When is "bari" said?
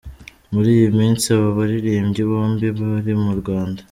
2.79-3.13